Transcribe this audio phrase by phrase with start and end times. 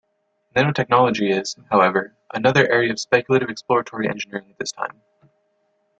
[0.55, 5.03] Nanotechnology is, however, another area of speculative exploratory engineering at this time.